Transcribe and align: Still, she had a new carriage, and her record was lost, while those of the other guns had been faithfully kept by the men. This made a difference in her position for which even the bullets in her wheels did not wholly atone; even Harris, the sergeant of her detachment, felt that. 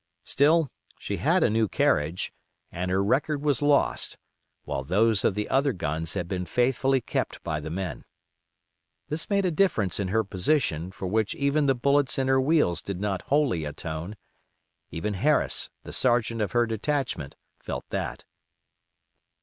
Still, 0.23 0.71
she 0.97 1.17
had 1.17 1.43
a 1.43 1.49
new 1.51 1.67
carriage, 1.67 2.33
and 2.71 2.89
her 2.89 3.03
record 3.03 3.43
was 3.43 3.61
lost, 3.61 4.17
while 4.63 4.83
those 4.83 5.23
of 5.23 5.35
the 5.35 5.47
other 5.47 5.73
guns 5.73 6.15
had 6.15 6.27
been 6.27 6.47
faithfully 6.47 7.01
kept 7.01 7.43
by 7.43 7.59
the 7.59 7.69
men. 7.69 8.03
This 9.09 9.29
made 9.29 9.45
a 9.45 9.51
difference 9.51 9.99
in 9.99 10.07
her 10.07 10.23
position 10.23 10.89
for 10.91 11.07
which 11.07 11.35
even 11.35 11.67
the 11.67 11.75
bullets 11.75 12.17
in 12.17 12.29
her 12.29 12.41
wheels 12.41 12.81
did 12.81 12.99
not 12.99 13.21
wholly 13.29 13.63
atone; 13.63 14.15
even 14.89 15.13
Harris, 15.13 15.69
the 15.83 15.93
sergeant 15.93 16.41
of 16.41 16.53
her 16.53 16.65
detachment, 16.65 17.35
felt 17.59 17.87
that. 17.89 18.23